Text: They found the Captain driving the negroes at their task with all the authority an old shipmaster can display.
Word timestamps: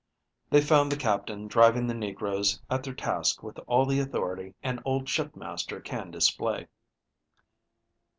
They 0.49 0.61
found 0.61 0.91
the 0.91 0.97
Captain 0.97 1.47
driving 1.47 1.85
the 1.85 1.93
negroes 1.93 2.59
at 2.71 2.81
their 2.83 2.91
task 2.95 3.43
with 3.43 3.59
all 3.67 3.85
the 3.85 3.99
authority 3.99 4.55
an 4.63 4.81
old 4.83 5.07
shipmaster 5.07 5.79
can 5.79 6.09
display. 6.09 6.67